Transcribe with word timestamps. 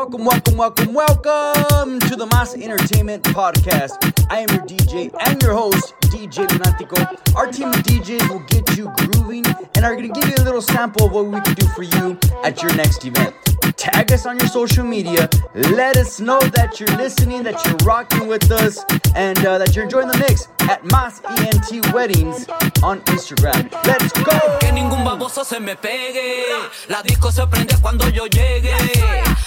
Welcome, 0.00 0.24
welcome, 0.24 0.56
welcome, 0.56 0.94
welcome 0.94 2.00
to 2.00 2.16
the 2.16 2.26
Mass 2.32 2.54
Entertainment 2.54 3.22
Podcast. 3.22 4.24
I 4.30 4.38
am 4.38 4.48
your 4.48 4.64
DJ 4.64 5.14
and 5.26 5.42
your 5.42 5.52
host, 5.52 5.92
DJ 6.04 6.46
Lunatico. 6.46 7.36
Our 7.36 7.52
team 7.52 7.68
of 7.68 7.74
DJs 7.82 8.30
will 8.30 8.40
get 8.48 8.78
you 8.78 8.90
grooving 8.96 9.44
and 9.74 9.84
are 9.84 9.94
going 9.94 10.10
to 10.10 10.18
give 10.18 10.26
you 10.26 10.36
a 10.38 10.42
little 10.42 10.62
sample 10.62 11.04
of 11.04 11.12
what 11.12 11.26
we 11.26 11.38
can 11.42 11.52
do 11.52 11.66
for 11.68 11.82
you 11.82 12.18
at 12.42 12.62
your 12.62 12.74
next 12.76 13.04
event. 13.04 13.34
Tag 13.80 14.12
us 14.12 14.26
on 14.26 14.38
your 14.38 14.48
social 14.48 14.84
media. 14.84 15.26
Let 15.54 15.96
us 15.96 16.20
know 16.20 16.38
that 16.52 16.78
you're 16.78 16.94
listening, 16.98 17.42
that 17.44 17.64
you're 17.64 17.78
rocking 17.78 18.28
with 18.28 18.50
us, 18.52 18.84
and 19.16 19.38
uh, 19.38 19.56
that 19.56 19.74
you're 19.74 19.84
enjoying 19.84 20.08
the 20.08 20.18
mix 20.18 20.48
at 20.68 20.84
Mas 20.84 21.22
ENT 21.24 21.90
Weddings 21.94 22.46
on 22.82 23.00
Instagram. 23.06 23.72
Let's 23.86 24.12
go! 24.12 24.36
Que 24.60 24.70
ningún 24.72 25.02
baboso 25.02 25.46
se 25.46 25.58
me 25.60 25.76
pegue. 25.76 26.44
La 26.90 27.02
disco 27.02 27.32
se 27.32 27.46
prende 27.46 27.74
cuando 27.80 28.06
yo 28.10 28.26
llegue. 28.26 28.74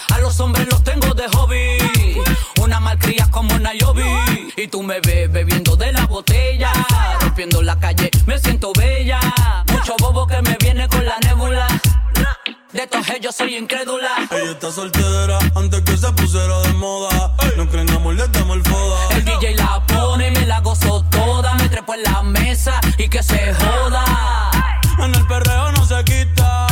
A 0.09 0.17
los 0.17 0.39
hombres 0.39 0.67
los 0.67 0.83
tengo 0.83 1.13
de 1.13 1.27
hobby. 1.27 2.19
Una 2.59 2.79
malcria 2.79 3.29
como 3.29 3.59
Nayobi. 3.59 4.51
Y 4.57 4.67
tú 4.67 4.81
me 4.81 4.99
ves 5.01 5.31
bebiendo 5.31 5.75
de 5.75 5.91
la 5.91 6.07
botella. 6.07 6.71
Rompiendo 7.21 7.61
la 7.61 7.79
calle, 7.79 8.09
me 8.25 8.39
siento 8.39 8.73
bella. 8.73 9.19
Mucho 9.71 9.95
bobo 9.99 10.25
que 10.25 10.41
me 10.41 10.57
viene 10.59 10.87
con 10.87 11.05
la 11.05 11.19
nébula. 11.19 11.67
De 12.73 12.87
todos 12.87 13.07
ellos 13.11 13.35
soy 13.35 13.55
incrédula. 13.55 14.09
Ella 14.31 14.51
está 14.51 14.71
soltera 14.71 15.37
antes 15.55 15.81
que 15.81 15.95
se 15.95 16.11
pusiera 16.13 16.59
de 16.61 16.73
moda. 16.73 17.31
No 17.55 17.69
creen 17.69 17.87
amor, 17.91 18.15
le 18.15 18.27
damos 18.29 18.57
el 18.57 18.63
foda. 18.63 19.09
El 19.11 19.25
DJ 19.25 19.55
la 19.55 19.85
pone 19.85 20.29
y 20.29 20.31
me 20.31 20.45
la 20.47 20.59
gozo 20.59 21.05
toda. 21.11 21.53
Me 21.53 21.69
trepo 21.69 21.93
en 21.93 22.01
la 22.01 22.23
mesa 22.23 22.81
y 22.97 23.07
que 23.07 23.21
se 23.21 23.53
joda. 23.53 24.03
En 24.97 25.13
el 25.13 25.27
perreo 25.27 25.71
no 25.73 25.85
se 25.85 26.03
quita. 26.03 26.67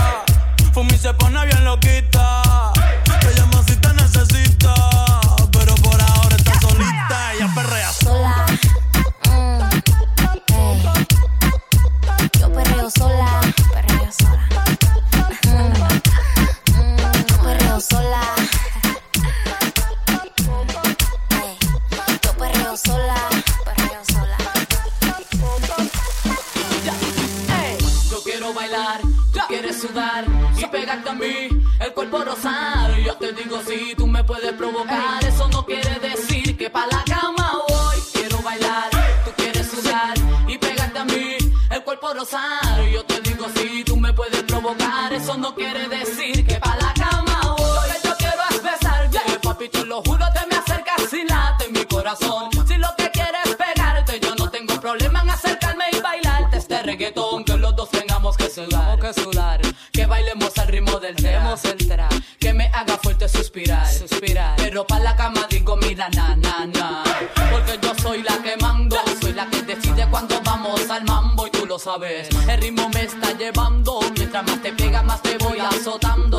Fumi 0.74 0.98
se 0.98 1.14
pone 1.14 1.46
bien 1.46 1.64
loquita. 1.66 2.51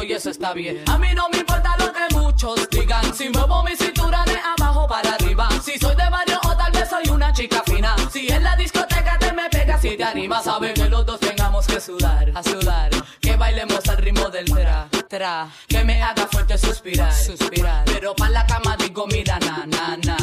Y 0.03 0.13
eso 0.13 0.31
está 0.31 0.53
bien, 0.53 0.83
a 0.89 0.99
mí 0.99 1.09
no 1.15 1.29
me 1.31 1.39
importa 1.39 1.77
lo 1.79 1.93
que 1.93 2.15
muchos 2.15 2.69
digan, 2.71 3.15
si 3.15 3.29
muevo 3.29 3.63
mi 3.63 3.77
cintura 3.77 4.25
de 4.25 4.37
abajo 4.59 4.87
para 4.89 5.15
arriba, 5.15 5.49
si 5.65 5.79
soy 5.79 5.95
de 5.95 6.09
barrio 6.11 6.41
o 6.45 6.57
tal 6.57 6.73
vez 6.73 6.89
soy 6.89 7.09
una 7.11 7.33
chica 7.33 7.63
fina, 7.65 7.95
si 8.13 8.29
en 8.29 8.43
la 8.43 8.57
discoteca 8.57 9.19
te 9.19 9.33
me 9.33 9.49
pegas 9.49 9.81
si 9.81 9.97
te 9.97 10.05
animas. 10.05 10.45
Ver 10.61 10.75
que 10.75 10.89
los 10.89 11.07
dos 11.07 11.21
tengamos 11.21 11.67
que 11.67 11.81
sudar, 11.81 12.31
a 12.35 12.43
sudar, 12.43 12.91
que 13.21 13.37
bailemos 13.37 13.89
al 13.89 13.97
ritmo 13.99 14.29
del 14.29 14.45
tra, 14.47 14.89
tra, 15.09 15.49
que 15.69 15.85
me 15.85 16.03
haga 16.03 16.27
fuerte 16.27 16.59
suspirar, 16.59 17.13
suspirar, 17.15 17.85
pero 17.87 18.15
pa' 18.15 18.29
la 18.29 18.45
cama 18.47 18.77
digo 18.77 19.07
mira 19.07 19.39
na 19.41 19.65
na 19.67 19.97
na, 20.05 20.17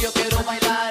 yo 0.00 0.12
quiero 0.12 0.42
bailar, 0.44 0.90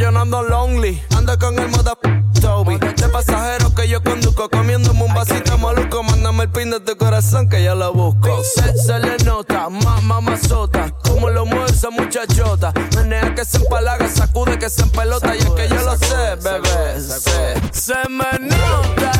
yo 0.00 0.10
no 0.10 0.20
ando 0.20 0.42
lonely. 0.42 1.02
Ando 1.14 1.38
con 1.38 1.58
el 1.58 1.68
moda 1.68 1.94
Toby. 2.40 2.78
De 2.78 3.08
pasajero 3.08 3.74
que 3.74 3.86
yo 3.86 4.02
conduzco, 4.02 4.48
comiéndome 4.48 5.04
un 5.04 5.12
vasito 5.12 5.58
maluco. 5.58 6.02
Mándame 6.02 6.44
el 6.44 6.50
pin 6.50 6.70
de 6.70 6.80
tu 6.80 6.96
corazón 6.96 7.48
que 7.48 7.62
yo 7.62 7.74
lo 7.74 7.92
busco. 7.92 8.42
Se, 8.42 8.76
se 8.78 8.98
le 8.98 9.18
nota, 9.24 9.68
más 9.68 10.02
mamazota. 10.02 10.90
Como 11.04 11.28
lo 11.28 11.44
mueve 11.44 11.70
esa 11.70 11.90
muchachota. 11.90 12.72
Menea 12.96 13.34
que 13.34 13.44
se 13.44 13.58
empalaga, 13.58 14.08
sacude 14.08 14.58
que 14.58 14.70
se 14.70 14.82
empelota. 14.82 15.36
y 15.36 15.40
es 15.40 15.50
que 15.50 15.68
yo 15.68 15.82
lo 15.82 15.96
sé, 15.98 16.36
bebé. 16.42 17.00
Se, 17.00 17.54
se 17.72 18.08
me 18.08 18.38
nota. 18.48 19.19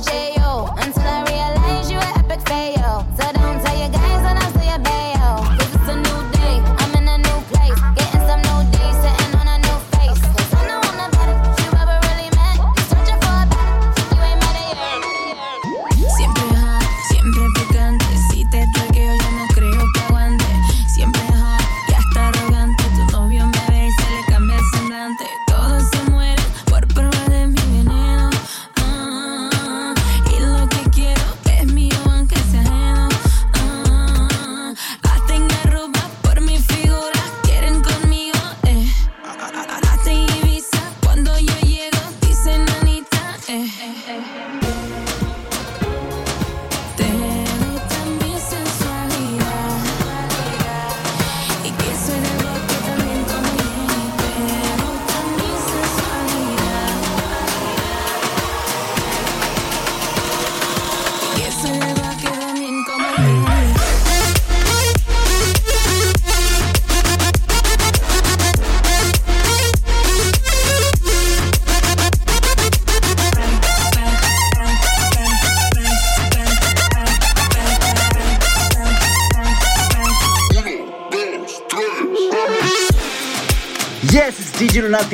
J. 0.00 0.27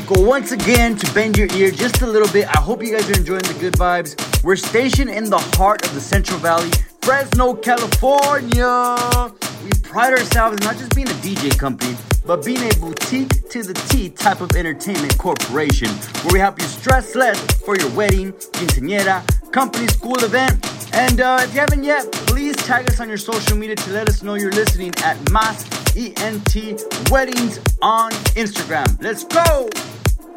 Lunático 0.04 0.26
once 0.26 0.52
again 0.52 0.96
to 0.96 1.14
bend 1.14 1.36
your 1.36 1.48
ear 1.54 1.70
just 1.70 2.02
a 2.02 2.06
little 2.06 2.28
bit. 2.32 2.46
I 2.48 2.60
hope 2.60 2.82
you 2.82 2.92
guys 2.92 3.08
are 3.10 3.18
enjoying 3.18 3.42
the 3.42 3.56
good 3.58 3.74
vibes. 3.74 4.42
We're 4.42 4.56
stationed 4.56 5.10
in 5.10 5.30
the 5.30 5.38
heart 5.56 5.84
of 5.86 5.94
the 5.94 6.00
Central 6.00 6.38
Valley, 6.38 6.70
Fresno, 7.02 7.54
California. 7.54 9.32
We 9.64 9.70
pride 9.82 10.12
ourselves 10.12 10.62
not 10.62 10.76
just 10.76 10.94
being 10.94 11.08
a 11.08 11.14
DJ 11.14 11.58
company, 11.58 11.96
but 12.26 12.44
being 12.44 12.70
a 12.70 12.74
boutique 12.76 13.48
to 13.50 13.62
the 13.62 13.74
T 13.88 14.10
type 14.10 14.40
of 14.40 14.54
entertainment 14.56 15.16
corporation 15.18 15.88
where 15.88 16.32
we 16.34 16.38
help 16.38 16.60
you 16.60 16.66
stress 16.66 17.14
less 17.14 17.40
for 17.64 17.76
your 17.76 17.90
wedding, 17.90 18.32
quinceañera, 18.32 19.22
company, 19.52 19.86
school 19.88 20.22
event. 20.24 20.52
And 20.94 21.20
uh, 21.20 21.38
if 21.42 21.54
you 21.54 21.60
haven't 21.60 21.84
yet, 21.84 22.10
please 22.12 22.56
tag 22.56 22.88
us 22.88 23.00
on 23.00 23.08
your 23.08 23.18
social 23.18 23.56
media 23.56 23.76
to 23.76 23.90
let 23.90 24.08
us 24.08 24.22
know 24.22 24.34
you're 24.34 24.52
listening 24.52 24.92
at 24.98 25.18
Mas 25.30 25.64
ENT 25.96 26.82
Weddings 27.10 27.58
on 27.80 28.10
Instagram. 28.36 29.02
Let's 29.02 29.24
go! 29.24 29.68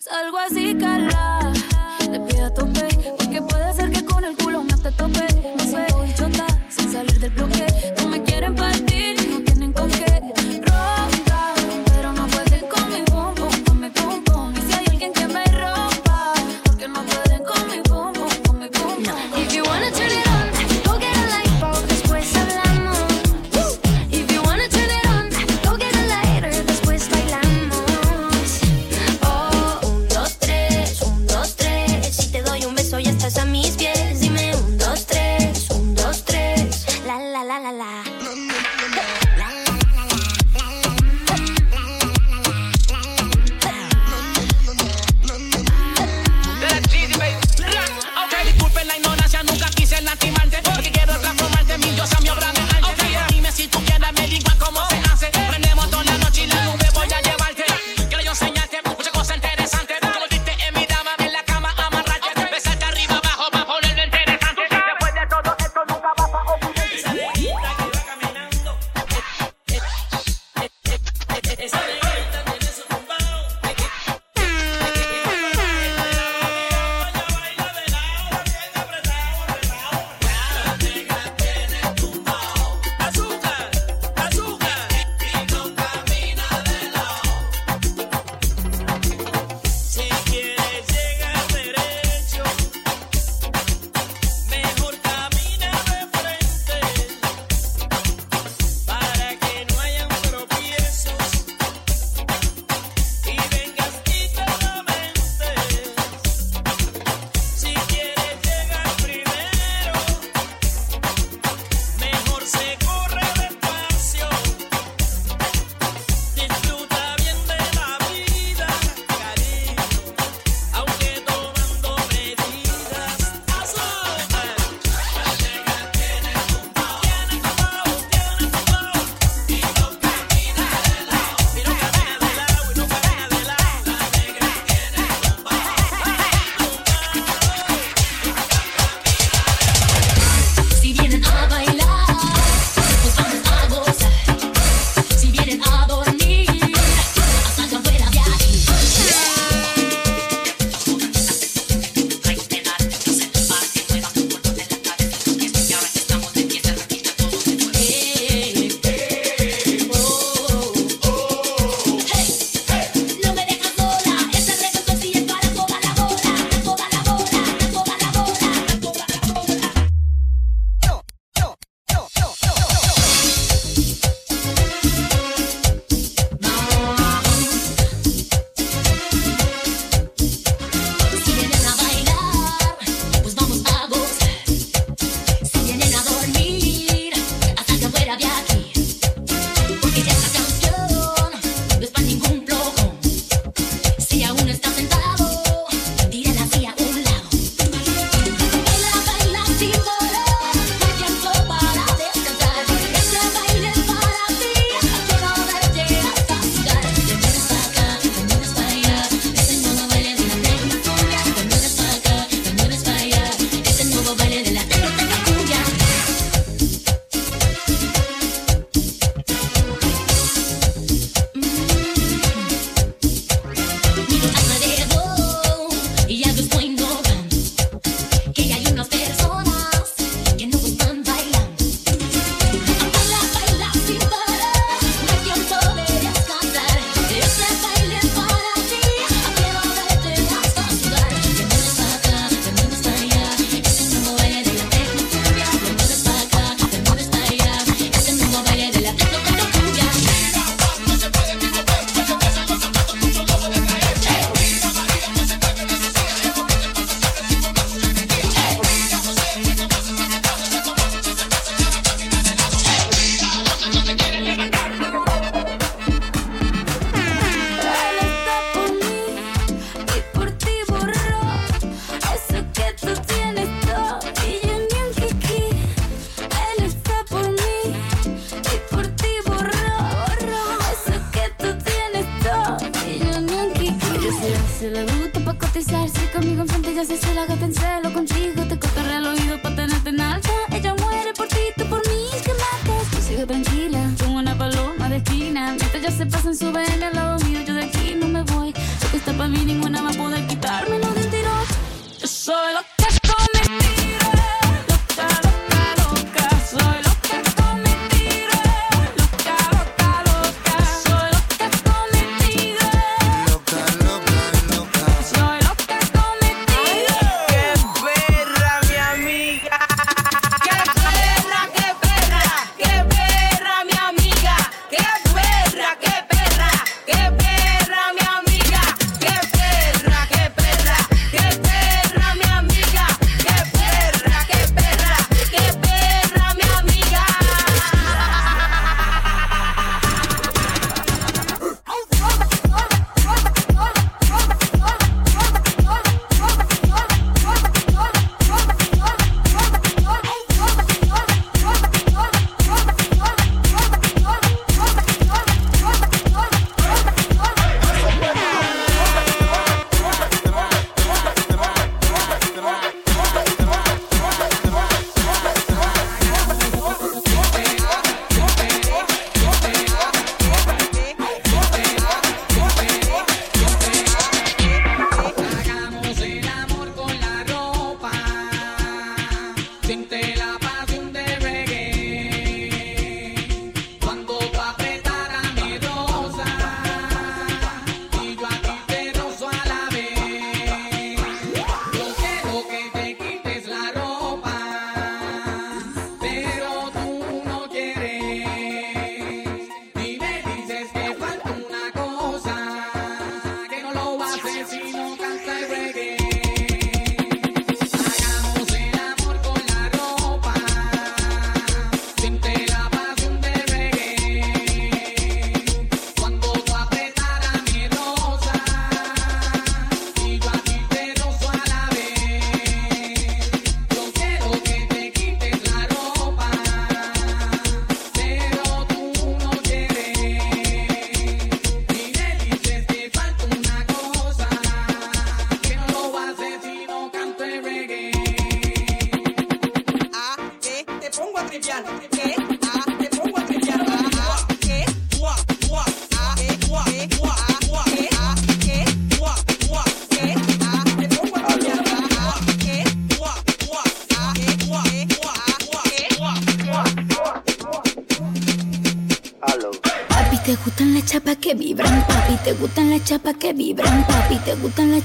Salgo 0.00 0.38
así, 0.38 0.76
cala, 0.76 1.37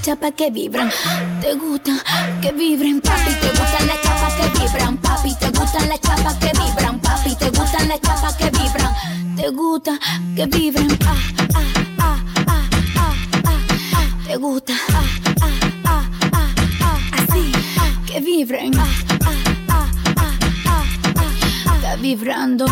chapas 0.04 0.32
que 0.36 0.50
vibran. 0.50 0.90
Te 1.40 1.54
gustan 1.54 1.98
que 2.42 2.52
vibren. 2.52 3.00
Papi, 3.00 3.32
te 3.40 3.48
gustan 3.48 3.86
las 3.86 4.02
chapas 4.02 4.34
que 4.34 4.60
vibran. 4.60 4.96
Papi, 4.98 5.34
te 5.36 5.48
gustan 5.48 5.88
las 5.88 6.00
chapas 6.00 6.34
que 6.34 6.52
vibran. 6.58 7.00
Papi, 7.00 7.34
te 7.36 7.48
gustan 7.48 7.88
las 7.88 8.00
chapas 8.02 8.34
que 8.36 8.50
vibran. 8.50 8.92
Te 9.36 9.48
gusta 9.48 9.98
que 10.36 10.46
vibren. 10.46 10.98
Ah, 11.06 11.16
ah, 11.54 11.62
ah, 11.98 12.18
ah, 12.46 12.68
ah, 12.96 13.14
ah, 13.46 13.60
ah. 13.94 14.26
Te 14.26 14.36
gusta. 14.36 14.74
Ah, 14.92 15.04
ah, 15.40 15.48
ah, 15.84 16.04
ah, 16.32 16.48
ah. 16.82 16.98
Así 17.12 17.52
que 18.06 18.20
vibren. 18.20 18.78
Ah, 18.78 18.86
ah, 19.24 19.30
ah, 19.68 19.88
ah, 20.16 20.32
ah, 20.66 20.84
ah. 21.16 21.76
Está 21.76 21.96
vibrando. 21.96 22.66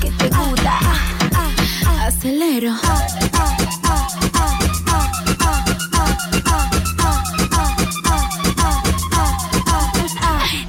Que 0.00 0.10
te 0.10 0.28
gusta. 0.30 0.80
Acelero. 2.06 2.74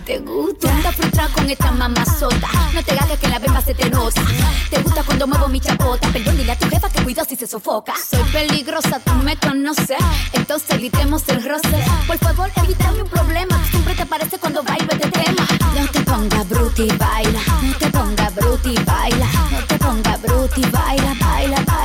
Te 0.06 0.18
gusta. 0.20 0.72
Anda 0.72 0.92
frustrado 0.92 1.34
con 1.34 1.50
esta 1.50 1.72
mamazota. 1.72 2.48
No 2.74 2.84
te 2.84 2.94
hagas 2.94 3.20
que 3.20 3.28
la 3.28 3.38
bemba 3.38 3.62
se 3.62 3.76
te 3.76 3.90
nota. 3.92 4.22
Te 4.72 4.82
gusta 4.82 5.04
cuando 5.04 5.28
muevo 5.28 5.48
mi 5.48 5.60
chapota. 5.60 6.08
Perdón, 6.10 6.36
dile 6.36 6.52
a 6.52 6.58
tu 6.58 6.68
jefa 6.68 6.90
que 6.90 7.04
cuidado 7.04 7.28
si 7.30 7.36
se 7.36 7.46
sofoca. 7.46 7.94
Soy 8.10 8.24
peligrosa, 8.32 9.00
tú 9.00 9.14
me 9.14 9.38
conoces. 9.38 9.98
Entonces 10.34 10.70
evitemos 10.72 11.30
el 11.30 11.44
roce. 11.48 11.84
Por 12.08 12.18
favor, 12.18 12.52
evítame 12.56 13.04
un 13.04 13.10
problema. 13.10 13.64
Siempre 13.70 13.94
te 13.94 14.02
aparece 14.02 14.40
cuando 14.40 14.64
bailo 14.64 14.92
este 14.92 15.12
tema. 15.12 15.48
No 15.76 15.88
te 15.92 16.00
ponga 16.02 16.44
bruti, 16.44 16.88
baila. 16.98 17.40
No 17.62 17.76
te 17.78 17.88
ponga 17.92 18.30
bruti, 18.32 18.76
baila. 18.86 19.28
No 19.52 19.60
te 19.68 19.78
ponga 19.78 20.18
bruti, 20.18 20.62
baila, 20.72 21.16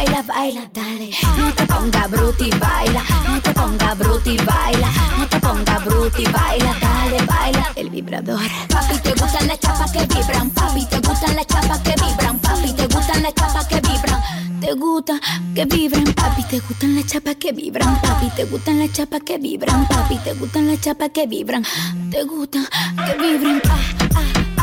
baila, 0.05 0.23
baila, 0.23 0.69
dale. 0.73 1.11
No 1.39 1.53
te 1.55 1.67
ponga 1.67 2.07
bruti, 2.07 2.51
baila. 2.59 3.03
No 3.29 3.41
te 3.41 3.53
ponga 3.53 3.95
bruti, 3.95 4.37
baila. 4.39 4.89
No 5.19 5.27
te 5.29 5.41
ponga 5.41 5.79
bruti, 5.79 6.25
baila, 6.25 6.75
dale, 6.81 7.23
baila. 7.27 7.73
El 7.77 7.91
vibrador. 7.91 8.41
Papi, 8.69 8.99
te 8.99 9.11
gustan 9.13 9.49
las 9.49 9.59
chapas 9.61 9.93
que 9.93 10.07
vibran. 10.07 10.51
Papi, 10.51 10.87
te 10.87 10.99
gustan 11.01 11.37
las 11.37 11.47
chapas 11.47 11.81
que 11.81 11.95
vibran. 12.03 12.39
Papi, 12.39 12.73
te 12.73 12.87
gustan 12.87 13.23
las 13.23 13.35
chapas 13.35 13.67
que 13.67 13.81
vibran. 13.81 14.21
Te 14.61 14.73
gusta 14.75 15.21
que 15.55 15.65
vibren. 15.65 16.15
Papi, 16.15 16.43
te 16.45 16.59
gustan 16.61 16.95
las 16.97 17.07
chapas 17.07 17.37
que 17.37 17.53
vibran. 17.53 18.01
Papi, 18.01 18.31
te 18.37 18.45
gustan 18.45 18.79
las 18.79 18.93
chapas 18.93 19.21
que 19.25 19.39
vibran. 19.39 19.89
Papi, 19.89 20.19
te 20.19 20.35
gustan 20.35 20.67
las 20.69 20.81
chapas 20.81 21.11
que 21.11 21.27
vibran. 21.27 21.65
Te 22.11 22.25
gusta 22.25 22.61
que 23.07 23.15
vibren. 23.23 23.63
Ah, 23.69 23.79
ah, 24.15 24.21
ah, 24.37 24.54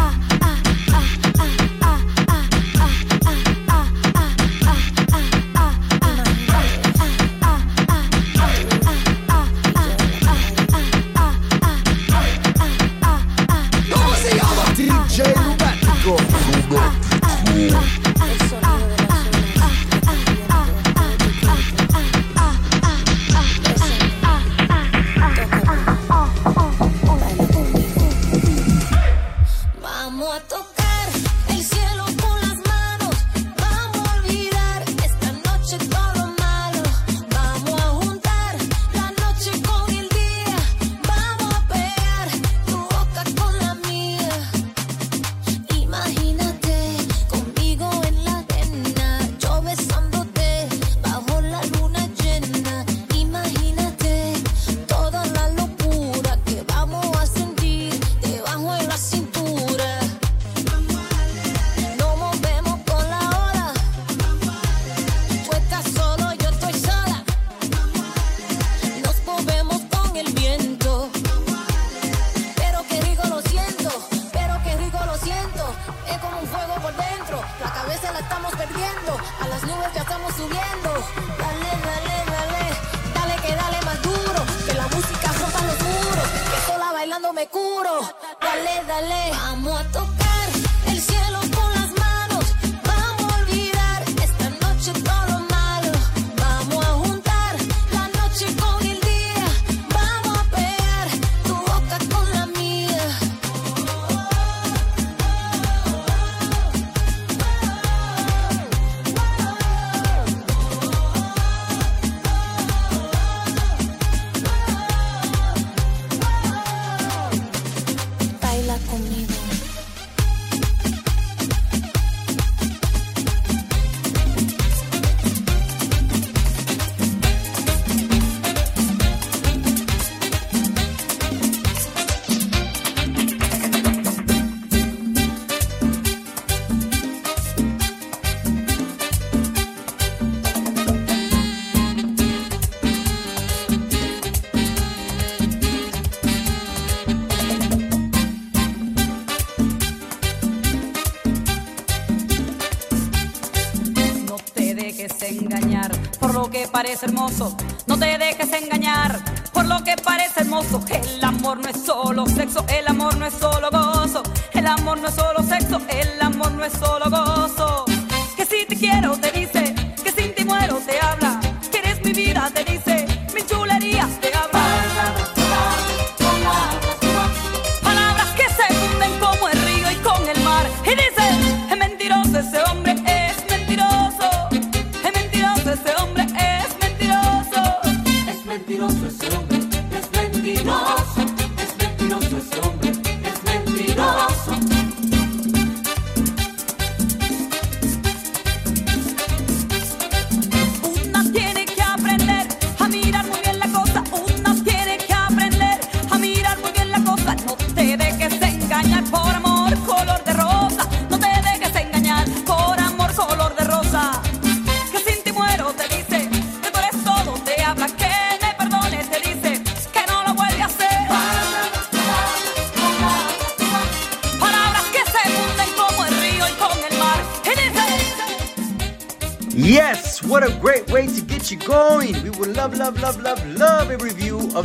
hermoso. 157.01 157.55
No 157.87 157.97
te 157.97 158.17
dejes 158.17 158.51
engañar 158.53 159.23
por 159.53 159.65
lo 159.65 159.83
que 159.83 159.95
parece 159.95 160.41
hermoso. 160.41 160.83
El 160.89 161.23
amor 161.23 161.57
no 161.59 161.69
es 161.69 161.85
solo 161.85 162.25
sexo, 162.25 162.65
el 162.67 162.87
amor 162.87 163.15
no 163.17 163.25
es 163.25 163.33
solo 163.33 163.69
gozo. 163.71 164.23
El 164.53 164.67
amor 164.67 164.99
no 164.99 165.07
es 165.07 165.15
solo 165.15 165.41
sexo, 165.43 165.81
el 165.89 166.21
amor 166.21 166.51
no 166.51 166.65
es 166.65 166.73
solo 166.73 167.00